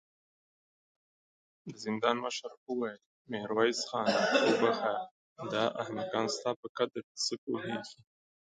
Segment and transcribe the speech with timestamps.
[1.69, 3.01] د زندان مشر وويل:
[3.31, 4.17] ميرويس خانه!
[4.49, 4.95] وبخښه،
[5.53, 7.99] دا احمقان ستا په قدر څه پوهېږې.